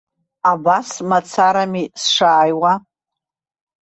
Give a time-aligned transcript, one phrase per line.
[0.51, 2.73] Абас мацарами сшааиуа.